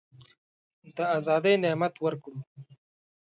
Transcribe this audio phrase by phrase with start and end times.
[0.95, 2.39] د آزادی نعمت ورکړو.